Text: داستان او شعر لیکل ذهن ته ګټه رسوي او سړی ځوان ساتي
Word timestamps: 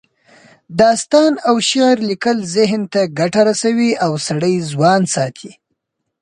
داستان 0.81 1.31
او 1.49 1.55
شعر 1.69 1.95
لیکل 2.09 2.37
ذهن 2.55 2.81
ته 2.93 3.01
ګټه 3.19 3.41
رسوي 3.49 3.91
او 4.05 4.11
سړی 4.27 4.55
ځوان 4.71 5.01
ساتي 5.15 5.51